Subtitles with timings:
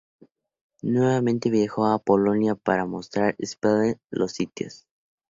[0.81, 4.87] Nuevamente viajó a Polonia para mostrar a Spielberg los sitios.